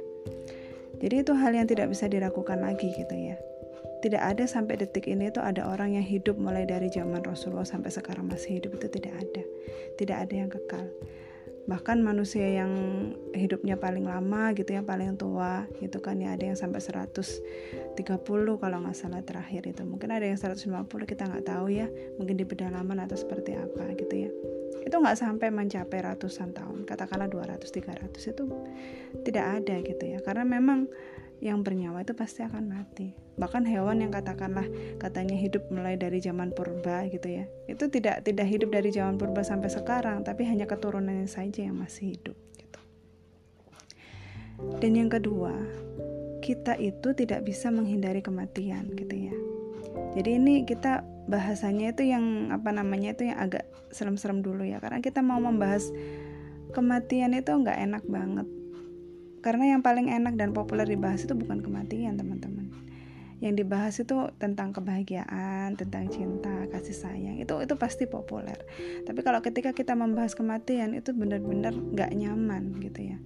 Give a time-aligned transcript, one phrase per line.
[1.00, 3.38] Jadi itu hal yang tidak bisa diragukan lagi gitu ya.
[4.00, 7.92] Tidak ada sampai detik ini tuh ada orang yang hidup mulai dari zaman Rasulullah sampai
[7.92, 9.44] sekarang masih hidup itu tidak ada.
[10.00, 10.88] Tidak ada yang kekal
[11.70, 12.72] bahkan manusia yang
[13.30, 17.94] hidupnya paling lama gitu yang paling tua gitu kan ya ada yang sampai 130
[18.58, 19.86] kalau nggak salah terakhir itu.
[19.86, 20.66] Mungkin ada yang 150
[21.06, 21.86] kita nggak tahu ya
[22.18, 24.30] mungkin di pedalaman atau seperti apa gitu ya.
[24.82, 28.44] Itu nggak sampai mencapai ratusan tahun katakanlah 200 300 itu
[29.22, 30.18] tidak ada gitu ya.
[30.26, 30.90] Karena memang
[31.40, 33.16] yang bernyawa itu pasti akan mati.
[33.40, 34.68] Bahkan hewan yang katakanlah
[35.00, 37.44] katanya hidup mulai dari zaman purba gitu ya.
[37.64, 42.14] Itu tidak tidak hidup dari zaman purba sampai sekarang, tapi hanya keturunannya saja yang masih
[42.16, 42.80] hidup gitu.
[44.84, 45.56] Dan yang kedua,
[46.44, 49.36] kita itu tidak bisa menghindari kematian gitu ya.
[50.20, 53.64] Jadi ini kita bahasanya itu yang apa namanya itu yang agak
[53.94, 55.94] serem-serem dulu ya karena kita mau membahas
[56.74, 58.50] kematian itu nggak enak banget
[59.40, 62.68] karena yang paling enak dan populer dibahas itu bukan kematian, teman-teman.
[63.40, 67.40] Yang dibahas itu tentang kebahagiaan, tentang cinta, kasih sayang.
[67.40, 68.60] Itu itu pasti populer.
[69.08, 73.18] Tapi kalau ketika kita membahas kematian itu benar-benar nggak nyaman gitu ya.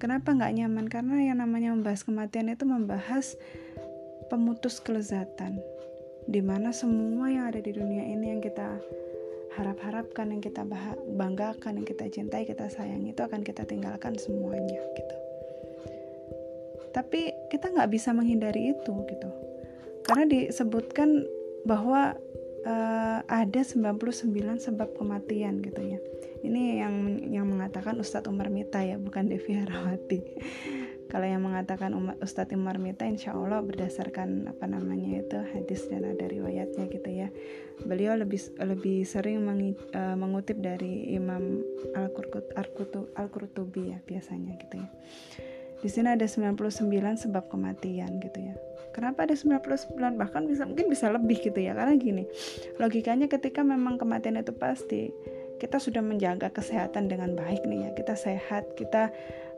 [0.00, 0.88] Kenapa nggak nyaman?
[0.88, 3.36] Karena yang namanya membahas kematian itu membahas
[4.32, 5.60] pemutus kelezatan.
[6.24, 8.80] Di mana semua yang ada di dunia ini yang kita
[9.60, 10.64] harap-harapkan, yang kita
[11.20, 15.23] banggakan, yang kita cintai, kita sayangi itu akan kita tinggalkan semuanya gitu
[16.94, 19.28] tapi kita nggak bisa menghindari itu gitu.
[20.06, 21.26] Karena disebutkan
[21.66, 22.14] bahwa
[22.62, 24.14] uh, ada 99
[24.62, 25.98] sebab kematian gitu ya.
[26.44, 26.94] Ini yang
[27.34, 30.20] yang mengatakan Ustadz Umar Mita ya bukan Devi Harawati.
[31.10, 36.26] Kalau yang mengatakan Ustadz Umar Mita insya Allah berdasarkan apa namanya itu hadis dan ada
[36.30, 37.28] riwayatnya gitu ya.
[37.82, 41.58] Beliau lebih lebih sering mengi, uh, mengutip dari Imam
[43.18, 44.88] Al-Qurtubi ya biasanya gitu ya
[45.80, 46.58] di sini ada 99
[47.28, 48.54] sebab kematian gitu ya.
[48.94, 51.74] Kenapa ada 99 bahkan bisa mungkin bisa lebih gitu ya.
[51.74, 52.24] Karena gini,
[52.78, 55.10] logikanya ketika memang kematian itu pasti,
[55.58, 57.90] kita sudah menjaga kesehatan dengan baik nih ya.
[57.98, 59.10] Kita sehat, kita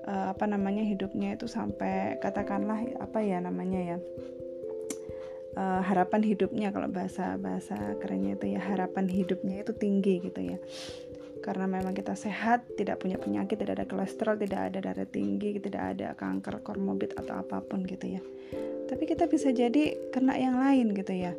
[0.08, 3.98] uh, apa namanya hidupnya itu sampai katakanlah apa ya namanya ya.
[5.56, 10.60] Uh, harapan hidupnya kalau bahasa bahasa kerennya itu ya harapan hidupnya itu tinggi gitu ya
[11.44, 15.96] karena memang kita sehat, tidak punya penyakit, tidak ada kolesterol, tidak ada darah tinggi, tidak
[15.96, 18.22] ada kanker, kormobit atau apa pun gitu ya.
[18.86, 21.32] Tapi kita bisa jadi kena yang lain gitu ya.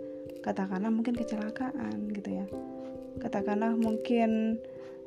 [0.44, 2.46] Katakanlah mungkin kecelakaan gitu ya.
[3.20, 4.62] Katakanlah mungkin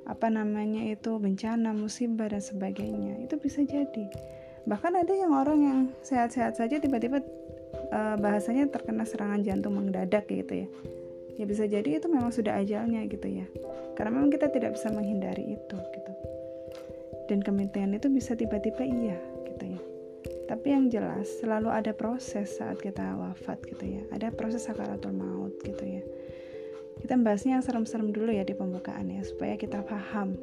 [0.09, 3.23] apa namanya itu bencana, musibah dan sebagainya.
[3.25, 4.07] Itu bisa jadi.
[4.67, 7.25] Bahkan ada yang orang yang sehat-sehat saja tiba-tiba
[7.95, 10.69] uh, bahasanya terkena serangan jantung mendadak gitu ya
[11.41, 13.49] ya bisa jadi itu memang sudah ajalnya gitu ya.
[13.97, 16.13] Karena memang kita tidak bisa menghindari itu gitu.
[17.33, 19.17] Dan kematian itu bisa tiba-tiba iya
[19.49, 19.81] gitu ya.
[20.53, 24.03] Tapi yang jelas selalu ada proses saat kita wafat gitu ya.
[24.13, 26.05] Ada proses sakaratul maut gitu ya.
[27.01, 30.37] Kita bahasnya yang serem-serem dulu ya di pembukaan ya supaya kita paham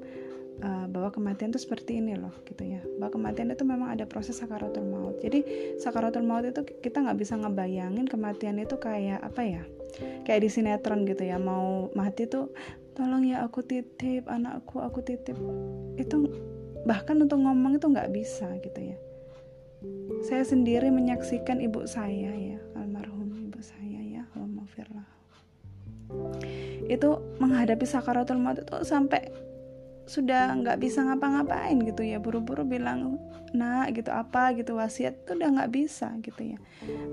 [0.64, 2.82] uh, bahwa kematian itu seperti ini loh gitu ya.
[2.98, 5.18] Bahwa kematian itu memang ada proses sakaratul maut.
[5.22, 5.44] Jadi
[5.82, 9.64] sakaratul maut itu kita nggak bisa ngebayangin kematian itu kayak apa ya?
[10.26, 12.54] Kayak di sinetron gitu ya mau mati tuh
[12.94, 15.38] tolong ya aku titip anakku aku titip.
[15.98, 16.30] Itu
[16.86, 18.98] bahkan untuk ngomong itu nggak bisa gitu ya.
[20.26, 24.66] Saya sendiri menyaksikan ibu saya ya almarhum ibu saya ya Allahumma
[26.88, 27.10] itu
[27.44, 29.28] menghadapi sakaratul maut itu sampai
[30.08, 32.18] sudah nggak bisa ngapa-ngapain gitu ya.
[32.18, 33.20] Buru-buru bilang
[33.52, 34.56] nak gitu apa?
[34.56, 36.58] gitu wasiat itu udah nggak bisa gitu ya.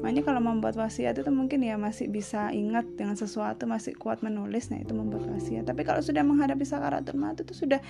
[0.01, 4.71] Makanya kalau membuat wasiat itu mungkin ya masih bisa ingat dengan sesuatu masih kuat menulis
[4.71, 5.67] nah itu membuat wasiat.
[5.67, 7.83] Tapi kalau sudah menghadapi sakaratul maut itu sudah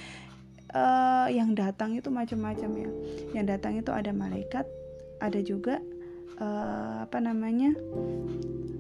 [0.73, 2.91] uh, yang datang itu macam-macam ya.
[3.37, 4.65] Yang datang itu ada malaikat
[5.23, 5.81] ada juga
[6.41, 7.73] uh, apa namanya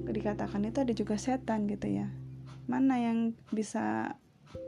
[0.05, 2.09] dikatakan itu ada juga setan gitu ya.
[2.65, 4.17] Mana yang bisa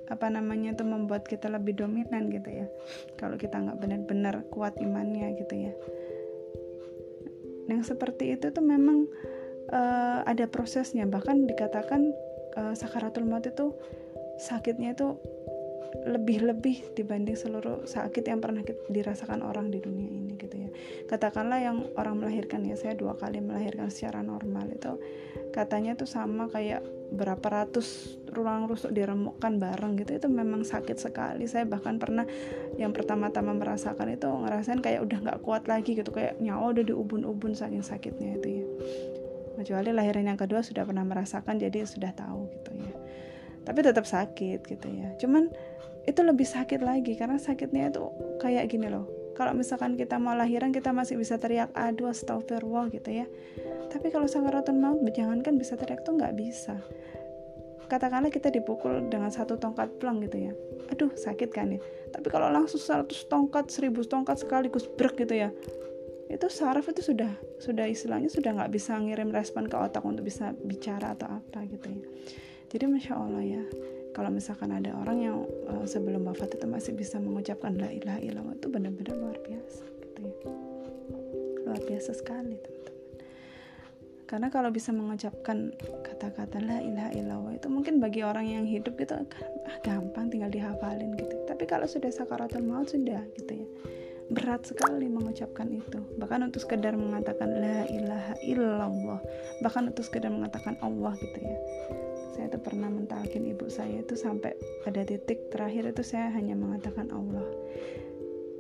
[0.06, 2.66] apa namanya itu membuat kita lebih dominan gitu ya.
[3.18, 5.72] Kalau kita nggak benar-benar kuat imannya gitu ya.
[7.66, 9.10] Yang seperti itu tuh memang
[9.74, 11.04] uh, ada prosesnya.
[11.10, 12.14] Bahkan dikatakan
[12.54, 13.74] uh, sakaratul maut itu
[14.38, 15.18] sakitnya itu
[16.06, 18.62] lebih-lebih dibanding seluruh sakit yang pernah
[18.92, 20.70] dirasakan orang di dunia ini gitu ya.
[21.10, 25.00] Katakanlah yang orang melahirkan ya saya dua kali melahirkan secara normal itu
[25.50, 31.47] katanya tuh sama kayak berapa ratus ruang rusuk diremukkan bareng gitu itu memang sakit sekali.
[31.47, 32.26] Saya bahkan pernah
[32.76, 37.55] yang pertama-tama merasakan itu ngerasain kayak udah nggak kuat lagi gitu kayak nyawa udah diubun-ubun
[37.55, 38.67] saking sakitnya itu ya.
[39.56, 42.93] Kecuali lahiran yang kedua sudah pernah merasakan jadi sudah tahu gitu ya.
[43.64, 45.17] Tapi tetap sakit gitu ya.
[45.17, 45.49] Cuman
[46.06, 48.03] itu lebih sakit lagi karena sakitnya itu
[48.38, 53.12] kayak gini loh kalau misalkan kita mau lahiran kita masih bisa teriak aduh astagfirullah gitu
[53.12, 53.28] ya.
[53.92, 56.80] Tapi kalau sakaratul maut jangankan bisa teriak tuh nggak bisa.
[57.86, 60.52] Katakanlah kita dipukul dengan satu tongkat pelang gitu ya.
[60.90, 61.80] Aduh sakit kan ya?
[62.10, 65.52] Tapi kalau langsung 100 tongkat 1000 tongkat sekaligus brek gitu ya
[66.26, 67.30] itu saraf itu sudah
[67.62, 71.86] sudah istilahnya sudah nggak bisa ngirim respon ke otak untuk bisa bicara atau apa gitu
[71.86, 72.02] ya.
[72.66, 73.62] Jadi masya Allah ya
[74.16, 78.56] kalau misalkan ada orang yang uh, sebelum wafat itu masih bisa mengucapkan la ilaha illallah
[78.56, 80.34] itu benar-benar luar biasa gitu ya.
[81.68, 82.96] Luar biasa sekali teman-teman.
[84.24, 89.20] Karena kalau bisa mengucapkan kata-kata la ilaha illallah itu mungkin bagi orang yang hidup gitu
[89.20, 89.28] ah,
[89.84, 91.36] gampang tinggal dihafalin gitu.
[91.44, 93.69] Tapi kalau sudah sakaratul maut sudah gitu ya.
[94.32, 96.00] Berat sekali mengucapkan itu.
[96.16, 99.20] Bahkan untuk sekedar mengatakan la ilaha illallah
[99.60, 101.60] bahkan untuk sekedar mengatakan Allah gitu ya
[102.36, 104.52] saya tuh pernah mentalkin ibu saya itu sampai
[104.84, 107.48] pada titik terakhir itu saya hanya mengatakan Allah.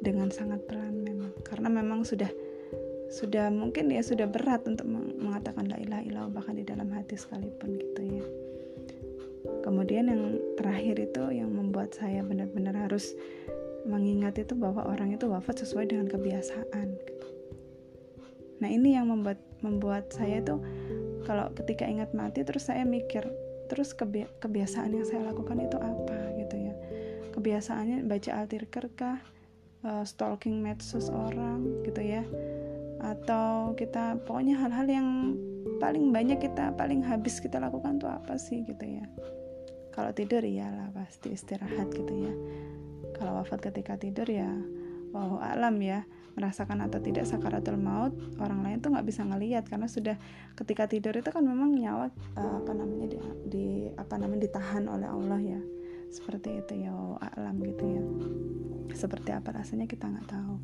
[0.00, 1.36] Dengan sangat pelan memang.
[1.44, 2.32] Karena memang sudah
[3.12, 4.88] sudah mungkin ya sudah berat untuk
[5.20, 8.26] mengatakan la ilaha illallah bahkan di dalam hati sekalipun gitu ya.
[9.62, 13.14] Kemudian yang terakhir itu yang membuat saya benar-benar harus
[13.86, 16.88] mengingat itu bahwa orang itu wafat sesuai dengan kebiasaan.
[18.58, 20.58] Nah ini yang membuat membuat saya itu
[21.26, 23.26] kalau ketika ingat mati terus saya mikir
[23.66, 26.74] terus kebi kebiasaan yang saya lakukan itu apa gitu ya.
[27.34, 29.18] Kebiasaannya baca altirker kah?
[29.86, 32.24] Uh, stalking medsos orang gitu ya.
[32.98, 35.08] Atau kita pokoknya hal-hal yang
[35.78, 39.04] paling banyak kita paling habis kita lakukan tuh apa sih gitu ya.
[39.92, 42.32] Kalau tidur iyalah pasti istirahat gitu ya.
[43.14, 44.48] Kalau wafat ketika tidur ya
[45.16, 46.04] wow alam ya
[46.36, 50.20] merasakan atau tidak sakaratul maut orang lain tuh nggak bisa ngelihat karena sudah
[50.52, 53.18] ketika tidur itu kan memang nyawa uh, apa namanya di,
[53.48, 53.66] di
[53.96, 55.60] apa namanya ditahan oleh Allah ya.
[56.06, 58.02] Seperti itu ya alam gitu ya.
[58.94, 60.62] Seperti apa rasanya kita nggak tahu.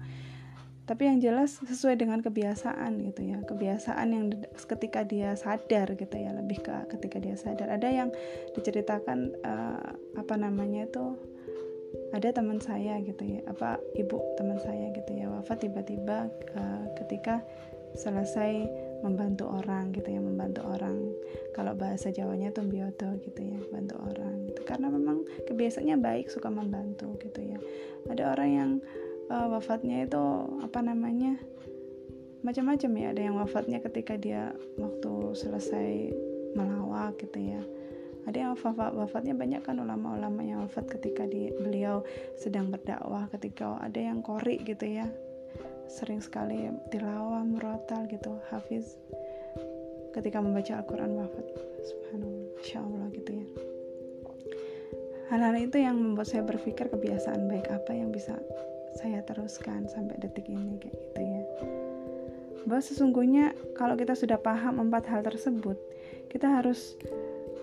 [0.83, 3.43] Tapi yang jelas sesuai dengan kebiasaan gitu ya.
[3.43, 4.25] Kebiasaan yang
[4.55, 7.75] ketika dia sadar gitu ya lebih ke ketika dia sadar.
[7.75, 8.09] Ada yang
[8.55, 11.19] diceritakan uh, apa namanya itu
[12.13, 17.41] ada teman saya gitu ya apa ibu teman saya gitu ya wafat tiba-tiba uh, ketika
[17.93, 18.69] selesai
[19.05, 20.97] membantu orang gitu ya membantu orang.
[21.53, 24.65] Kalau bahasa Jawanya tuh bioto gitu ya bantu orang gitu.
[24.65, 27.59] Karena memang kebiasaannya baik suka membantu gitu ya.
[28.09, 28.71] Ada orang yang
[29.29, 30.25] uh, wafatnya itu
[30.65, 31.37] apa namanya
[32.41, 33.07] macam-macam ya.
[33.13, 35.91] Ada yang wafatnya ketika dia waktu selesai
[36.57, 37.61] melawak gitu ya
[38.23, 42.07] ada yang wafat wafatnya banyak kan ulama-ulama yang wafat ketika di, beliau
[42.39, 45.11] sedang berdakwah ketika ada yang kori gitu ya.
[45.91, 48.95] Sering sekali tilawah murotal gitu hafiz.
[50.15, 51.47] Ketika membaca Al-Quran wafat.
[51.83, 53.47] Subhanallah gitu ya.
[55.33, 58.37] Hal-hal itu yang membuat saya berpikir kebiasaan baik apa yang bisa
[59.01, 61.43] saya teruskan sampai detik ini kayak gitu ya.
[62.69, 65.81] Bahwa sesungguhnya kalau kita sudah paham empat hal tersebut
[66.31, 66.97] kita harus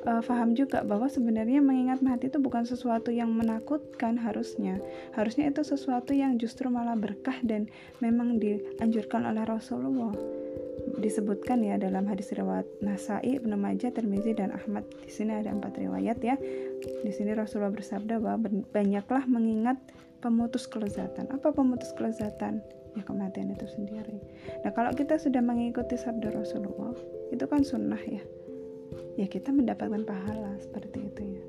[0.06, 4.80] uh, paham juga bahwa sebenarnya mengingat mati itu bukan sesuatu yang menakutkan harusnya
[5.16, 7.68] harusnya itu sesuatu yang justru malah berkah dan
[8.00, 10.14] memang dianjurkan oleh Rasulullah
[11.00, 14.84] disebutkan ya dalam hadis riwayat Nasai, Ibnu Majah, Tirmizi dan Ahmad.
[15.06, 16.36] Di sini ada empat riwayat ya.
[16.80, 19.80] Di sini Rasulullah bersabda bahwa banyaklah mengingat
[20.20, 21.32] pemutus kelezatan.
[21.32, 22.60] Apa pemutus kelezatan?
[22.98, 24.18] Ya kematian itu sendiri.
[24.66, 26.98] Nah kalau kita sudah mengikuti sabda Rasulullah,
[27.30, 28.24] itu kan sunnah ya.
[29.20, 31.44] Ya kita mendapatkan pahala seperti itu ya.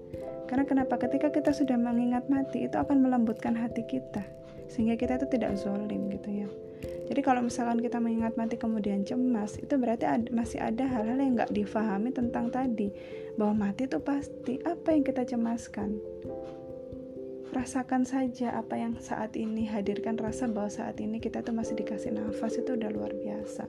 [0.51, 0.99] Karena kenapa?
[0.99, 4.27] Ketika kita sudah mengingat mati, itu akan melembutkan hati kita.
[4.67, 6.49] Sehingga kita itu tidak zolim gitu ya
[7.11, 11.35] jadi kalau misalkan kita mengingat mati kemudian cemas, itu berarti ad, masih ada hal-hal yang
[11.35, 12.95] nggak difahami tentang tadi.
[13.35, 14.63] Bahwa mati itu pasti.
[14.63, 15.99] Apa yang kita cemaskan?
[17.51, 22.15] Rasakan saja apa yang saat ini hadirkan rasa bahwa saat ini kita tuh masih dikasih
[22.15, 23.67] nafas itu udah luar biasa.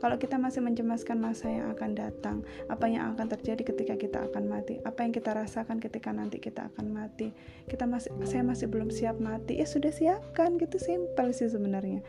[0.00, 2.40] Kalau kita masih mencemaskan masa yang akan datang,
[2.72, 6.72] apa yang akan terjadi ketika kita akan mati, apa yang kita rasakan ketika nanti kita
[6.72, 7.36] akan mati,
[7.68, 12.00] kita masih saya masih belum siap mati, ya sudah siapkan gitu simpel sih sebenarnya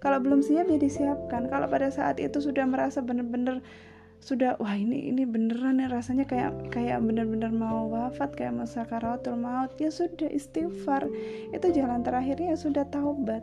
[0.00, 3.60] kalau belum siap ya disiapkan kalau pada saat itu sudah merasa benar-benar
[4.20, 9.40] sudah wah ini ini beneran ya rasanya kayak kayak bener-bener mau wafat kayak mau sakaratul
[9.40, 9.72] maut.
[9.80, 11.08] Ya sudah istighfar.
[11.56, 13.40] Itu jalan terakhirnya ya sudah taubat.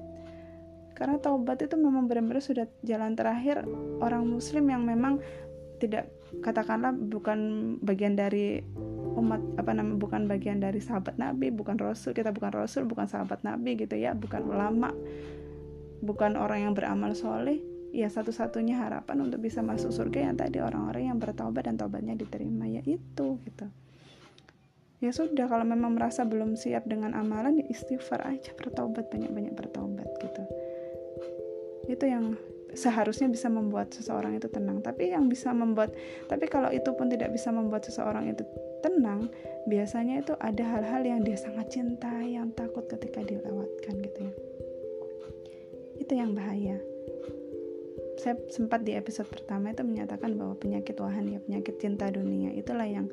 [0.94, 3.66] Karena taubat itu memang benar-benar sudah jalan terakhir
[4.02, 5.18] orang muslim yang memang
[5.78, 6.10] tidak
[6.42, 7.40] katakanlah bukan
[7.82, 8.62] bagian dari
[9.18, 13.42] umat apa namanya bukan bagian dari sahabat nabi bukan rasul kita bukan rasul bukan sahabat
[13.42, 14.94] nabi gitu ya bukan ulama
[16.02, 17.62] bukan orang yang beramal soleh
[17.96, 22.68] ya satu-satunya harapan untuk bisa masuk surga yang tadi orang-orang yang bertobat dan tobatnya diterima
[22.68, 23.68] ya itu gitu.
[24.98, 30.10] Ya sudah kalau memang merasa belum siap dengan amalan ya istighfar aja bertobat banyak-banyak bertobat
[30.18, 30.44] gitu.
[31.86, 32.34] Itu yang
[32.74, 34.82] seharusnya bisa membuat seseorang itu tenang.
[34.82, 35.94] Tapi yang bisa membuat
[36.26, 38.42] tapi kalau itu pun tidak bisa membuat seseorang itu
[38.82, 39.30] tenang
[39.70, 44.34] biasanya itu ada hal-hal yang dia sangat cintai yang takut ketika dilewatkan gitu ya.
[46.02, 46.82] Itu yang bahaya
[48.18, 52.86] saya sempat di episode pertama itu menyatakan bahwa penyakit wahan ya penyakit cinta dunia itulah
[52.86, 53.08] yang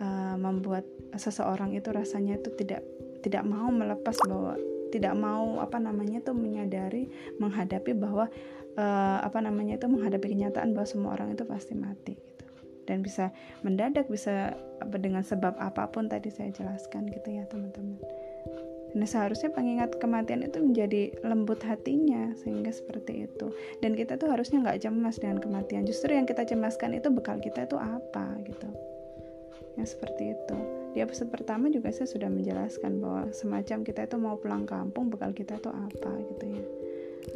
[0.00, 2.82] uh, membuat seseorang itu rasanya itu tidak
[3.20, 4.56] tidak mau melepas bahwa
[4.88, 8.32] tidak mau apa namanya itu menyadari menghadapi bahwa
[8.80, 12.44] uh, apa namanya itu menghadapi kenyataan bahwa semua orang itu pasti mati gitu.
[12.88, 14.56] Dan bisa mendadak bisa
[14.96, 18.00] dengan sebab apa pun tadi saya jelaskan gitu ya teman-teman
[18.96, 23.52] Nah seharusnya pengingat kematian itu menjadi lembut hatinya sehingga seperti itu.
[23.84, 25.84] Dan kita tuh harusnya nggak cemas dengan kematian.
[25.84, 28.68] Justru yang kita cemaskan itu bekal kita itu apa gitu.
[29.76, 30.56] Yang seperti itu.
[30.96, 35.36] Di episode pertama juga saya sudah menjelaskan bahwa semacam kita itu mau pulang kampung bekal
[35.36, 36.64] kita itu apa gitu ya.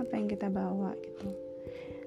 [0.00, 1.51] Apa yang kita bawa gitu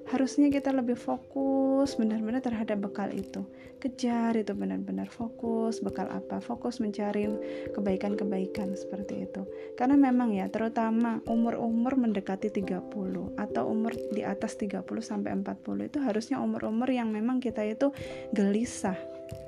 [0.06, 3.42] harusnya kita lebih fokus benar-benar terhadap bekal itu.
[3.82, 6.38] Kejar itu benar-benar fokus bekal apa?
[6.42, 7.26] Fokus mencari
[7.74, 9.46] kebaikan-kebaikan seperti itu.
[9.74, 15.98] Karena memang ya terutama umur-umur mendekati 30 atau umur di atas 30 sampai 40 itu
[16.02, 17.90] harusnya umur-umur yang memang kita itu
[18.34, 18.98] gelisah.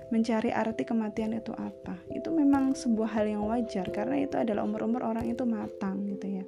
[0.08, 2.00] Mencari arti kematian itu apa?
[2.16, 6.46] Itu memang sebuah hal yang wajar karena itu adalah umur-umur orang itu matang gitu ya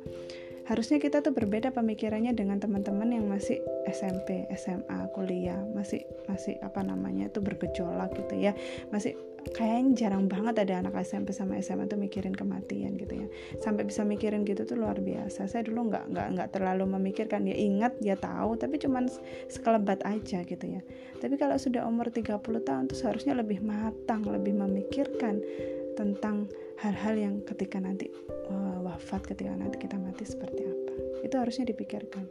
[0.70, 3.58] harusnya kita tuh berbeda pemikirannya dengan teman-teman yang masih
[3.90, 8.54] SMP, SMA, kuliah, masih masih apa namanya itu bergejolak gitu ya.
[8.94, 9.18] Masih
[9.50, 13.28] kayaknya jarang banget ada anak SMP sama SMA tuh mikirin kematian gitu ya.
[13.58, 15.50] Sampai bisa mikirin gitu tuh luar biasa.
[15.50, 19.10] Saya dulu nggak nggak nggak terlalu memikirkan ya ingat ya tahu tapi cuman
[19.50, 20.86] sekelebat aja gitu ya.
[21.18, 25.42] Tapi kalau sudah umur 30 tahun tuh seharusnya lebih matang, lebih memikirkan
[25.98, 28.08] tentang hal-hal yang ketika nanti
[28.50, 30.94] uh, wafat ketika nanti kita mati seperti apa.
[31.26, 32.26] Itu harusnya dipikirkan.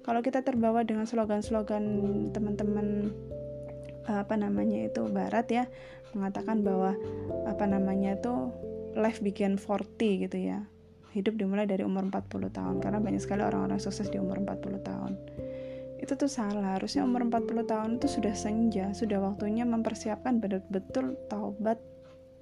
[0.00, 1.84] Kalau kita terbawa dengan slogan-slogan
[2.32, 3.12] teman-teman
[4.08, 5.64] uh, apa namanya itu barat ya
[6.16, 6.98] mengatakan bahwa
[7.46, 8.50] apa namanya itu
[8.98, 10.66] life begin 40 gitu ya.
[11.10, 15.12] Hidup dimulai dari umur 40 tahun karena banyak sekali orang-orang sukses di umur 40 tahun.
[16.00, 16.80] Itu tuh salah.
[16.80, 21.78] Harusnya umur 40 tahun itu sudah senja sudah waktunya mempersiapkan betul-betul taubat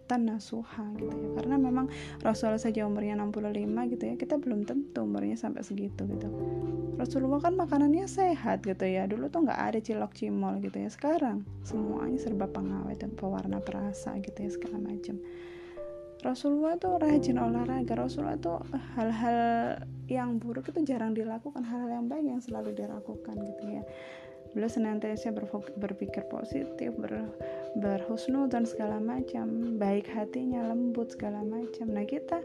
[0.08, 1.28] tanah nasuha gitu ya.
[1.36, 1.86] Karena memang
[2.24, 6.28] Rasulullah saja umurnya 65 gitu ya kita belum tentu umurnya sampai segitu gitu.
[6.96, 9.04] Rasulullah kan makanannya sehat gitu ya.
[9.04, 10.90] Dulu tuh nggak ada cilok cimol gitu ya.
[10.90, 15.20] Sekarang semuanya serba pengawet dan pewarna perasa gitu ya segala macam.
[16.18, 17.94] Rasulullah tuh rajin olahraga.
[17.94, 18.58] Rasulullah tuh
[18.98, 19.38] hal-hal
[20.08, 23.84] yang buruk itu jarang dilakukan hal-hal yang baik yang selalu dilakukan gitu ya
[24.52, 25.33] beliau senantiasa
[25.76, 27.28] berpikir positif ber,
[28.49, 29.76] dan segala macam.
[29.76, 31.88] Baik hatinya lembut segala macam.
[31.93, 32.40] Nah kita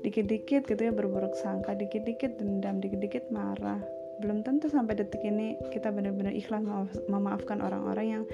[0.00, 3.80] dikit-dikit gitu ya berburuk sangka dikit-dikit dendam dikit-dikit marah.
[4.20, 6.60] Belum tentu sampai detik ini kita benar-benar ikhlas
[7.08, 8.24] memaafkan orang-orang yang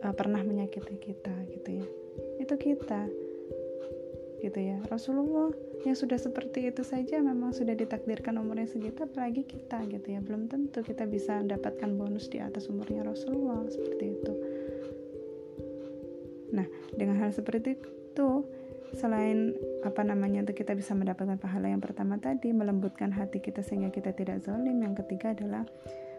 [0.00, 1.86] uh, pernah menyakiti kita gitu ya.
[2.40, 3.08] Itu kita
[4.46, 4.78] gitu ya.
[4.86, 5.50] Rasulullah
[5.82, 10.22] yang sudah seperti itu saja memang sudah ditakdirkan umurnya segitu apalagi kita gitu ya.
[10.22, 14.32] Belum tentu kita bisa mendapatkan bonus di atas umurnya Rasulullah seperti itu.
[16.54, 18.28] Nah dengan hal seperti itu
[18.94, 23.90] selain apa namanya itu kita bisa mendapatkan pahala yang pertama tadi melembutkan hati kita sehingga
[23.90, 25.66] kita tidak zalim yang ketiga adalah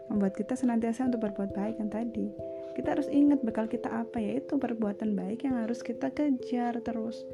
[0.08, 2.32] membuat kita senantiasa untuk berbuat baik yang tadi.
[2.76, 7.26] Kita harus ingat bekal kita apa yaitu perbuatan baik yang harus kita kejar terus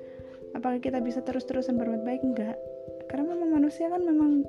[0.55, 2.23] apakah kita bisa terus-terusan berbuat baik?
[2.23, 2.57] Enggak.
[3.11, 4.47] Karena memang manusia kan memang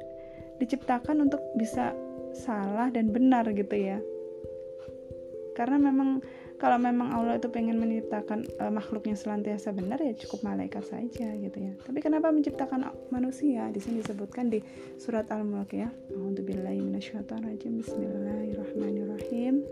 [0.62, 1.92] diciptakan untuk bisa
[2.32, 4.00] salah dan benar gitu ya.
[5.56, 6.20] Karena memang
[6.56, 11.58] kalau memang Allah itu pengen menciptakan uh, makhluknya selantiasa benar ya cukup malaikat saja gitu
[11.60, 11.76] ya.
[11.84, 13.68] Tapi kenapa menciptakan manusia?
[13.76, 14.64] Di sini disebutkan di
[14.96, 15.92] surat al-mulk ya.
[16.16, 17.84] Minasyaitonirrajim.
[17.84, 19.68] Bismillahirrahmanirrahim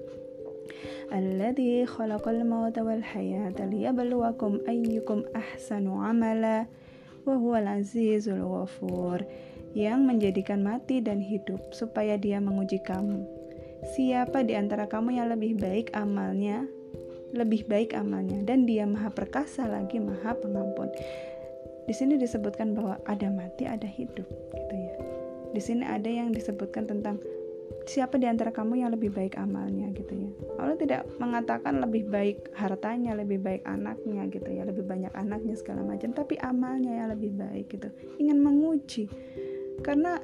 [1.13, 6.67] الذي خلق الموت والحياة ليبلوكم أيكم أحسن عملا
[7.27, 9.19] وهو العزيز الغفور
[9.77, 13.21] yang menjadikan mati dan hidup supaya dia menguji kamu.
[13.95, 16.65] Siapa di antara kamu yang lebih baik amalnya?
[17.37, 20.89] Lebih baik amalnya dan dia maha perkasa lagi maha pengampun.
[21.85, 24.27] Di sini disebutkan bahwa ada mati, ada hidup
[24.57, 24.95] gitu ya.
[25.53, 27.21] Di sini ada yang disebutkan tentang
[27.84, 30.30] siapa di antara kamu yang lebih baik amalnya gitu ya?
[30.60, 35.84] Allah tidak mengatakan lebih baik hartanya lebih baik anaknya gitu ya lebih banyak anaknya segala
[35.84, 37.92] macam tapi amalnya yang lebih baik gitu.
[38.20, 39.12] Ingin menguji.
[39.84, 40.16] Karena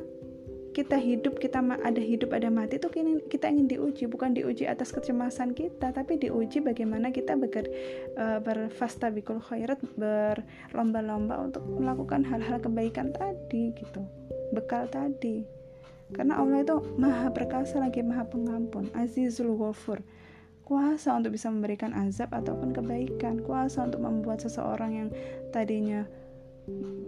[0.70, 2.88] kita hidup kita ada hidup ada mati itu
[3.28, 4.08] kita ingin diuji.
[4.08, 7.68] Bukan diuji atas kecemasan kita tapi diuji bagaimana kita beker,
[8.16, 14.08] uh, berfastabikul khairat berlomba-lomba untuk melakukan hal-hal kebaikan tadi gitu.
[14.56, 15.59] Bekal tadi
[16.14, 20.02] karena Allah itu maha perkasa lagi maha pengampun azizul ghafur.
[20.66, 23.42] Kuasa untuk bisa memberikan azab ataupun kebaikan.
[23.42, 25.10] Kuasa untuk membuat seseorang yang
[25.50, 26.06] tadinya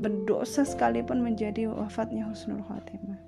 [0.01, 3.21] berdosa sekalipun menjadi wafatnya husnul khotimah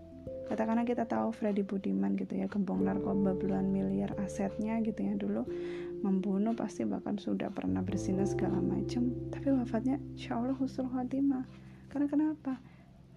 [0.49, 5.45] katakanlah kita tahu Freddy Budiman gitu ya gembong narkoba puluhan miliar asetnya gitu ya dulu
[6.01, 11.45] membunuh pasti bahkan sudah pernah bersinah segala macam tapi wafatnya insya Allah husnul khotimah
[11.93, 12.57] karena kenapa?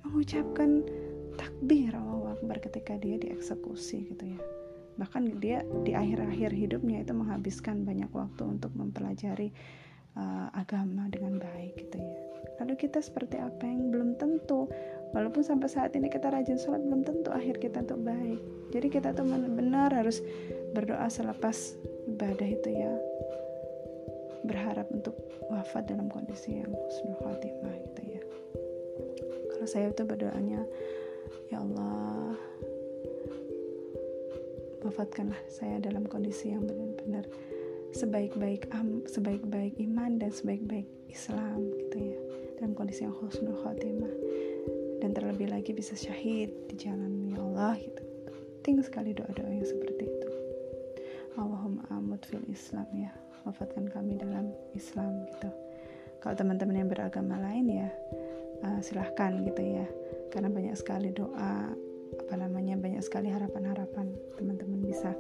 [0.05, 0.85] Mengucapkan
[1.37, 4.41] takbir Allah Akbar ketika dia dieksekusi gitu ya.
[4.97, 9.53] Bahkan dia di akhir-akhir hidupnya itu menghabiskan banyak waktu untuk mempelajari
[10.17, 12.17] uh, agama dengan baik gitu ya.
[12.65, 14.65] Lalu kita seperti apa yang belum tentu
[15.13, 18.41] walaupun sampai saat ini kita rajin sholat belum tentu akhir kita untuk baik.
[18.73, 20.25] Jadi kita tuh benar harus
[20.73, 21.77] berdoa selepas
[22.09, 22.93] ibadah itu ya.
[24.49, 25.15] Berharap untuk
[25.53, 28.23] wafat dalam kondisi yang husnul khatimah gitu ya.
[29.53, 30.65] Kalau saya itu berdoanya
[31.51, 32.35] Ya Allah,
[34.83, 37.27] wafatkanlah saya dalam kondisi yang benar-benar
[37.95, 42.19] sebaik-baik am, sebaik-baik iman dan sebaik-baik Islam gitu ya.
[42.61, 44.13] Dalam kondisi yang husnul khotimah.
[45.01, 48.03] Dan terlebih lagi bisa syahid di jalan ya Allah gitu.
[48.65, 50.31] Penting sekali doa-doa yang seperti itu.
[51.37, 53.13] Allahumma amut fil Islam ya.
[53.45, 55.53] Wafatkan kami dalam Islam gitu.
[56.19, 57.89] Kalau teman-teman yang beragama lain ya
[58.63, 59.87] uh, silahkan gitu ya.
[60.33, 61.73] Karena banyak sekali doa
[62.17, 65.13] apa namanya banyak sekali harapan-harapan teman-teman bisa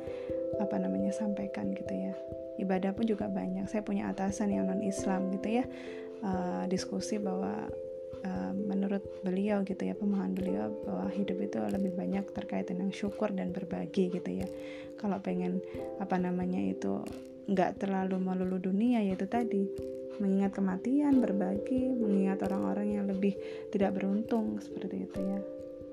[0.62, 2.14] apa namanya sampaikan gitu ya.
[2.56, 3.68] Ibadah pun juga banyak.
[3.68, 5.64] Saya punya atasan yang non Islam gitu ya.
[6.24, 7.68] Uh, diskusi bahwa
[8.24, 13.28] uh, menurut beliau gitu ya pemahaman beliau bahwa hidup itu lebih banyak terkait dengan syukur
[13.36, 14.48] dan berbagi gitu ya.
[14.96, 15.60] Kalau pengen
[16.00, 17.04] apa namanya itu
[17.46, 19.70] nggak terlalu melulu dunia yaitu tadi
[20.16, 23.36] mengingat kematian, berbagi, mengingat orang-orang yang lebih
[23.68, 25.40] tidak beruntung seperti itu ya.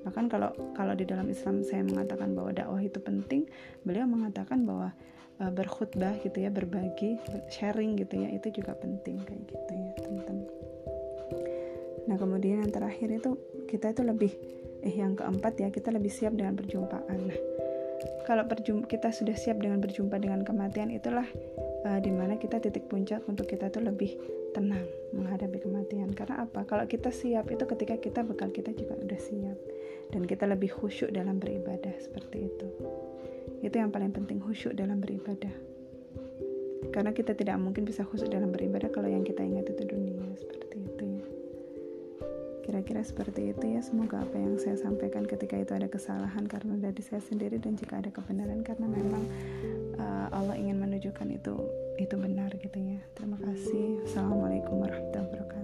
[0.03, 3.47] Bahkan kalau kalau di dalam Islam saya mengatakan bahwa dakwah itu penting,
[3.87, 4.91] beliau mengatakan bahwa
[5.39, 7.19] uh, berkhutbah gitu ya, berbagi,
[7.51, 10.47] sharing gitu ya, itu juga penting kayak gitu ya, teman-teman.
[12.03, 13.39] Nah, kemudian yang terakhir itu
[13.71, 14.31] kita itu lebih
[14.83, 17.19] eh yang keempat ya, kita lebih siap dengan perjumpaan.
[17.31, 17.39] Nah,
[18.23, 18.47] kalau
[18.87, 21.27] kita sudah siap dengan berjumpa dengan kematian itulah
[21.83, 24.15] uh, di mana kita titik puncak untuk kita tuh lebih
[24.55, 26.15] tenang menghadapi kematian.
[26.15, 26.63] Karena apa?
[26.63, 29.57] Kalau kita siap itu ketika kita bekal kita juga udah siap.
[30.13, 32.67] Dan kita lebih khusyuk dalam beribadah seperti itu.
[33.65, 35.51] Itu yang paling penting khusyuk dalam beribadah.
[36.93, 40.62] Karena kita tidak mungkin bisa khusyuk dalam beribadah kalau yang kita ingat itu dunia seperti
[42.63, 47.03] Kira-kira seperti itu ya, semoga apa yang saya sampaikan ketika itu ada kesalahan karena dari
[47.03, 49.23] saya sendiri dan jika ada kebenaran karena memang
[49.99, 51.55] uh, Allah ingin menunjukkan itu
[51.99, 53.03] itu benar gitu ya.
[53.19, 54.01] Terima kasih.
[54.07, 55.62] Assalamualaikum warahmatullahi wabarakatuh.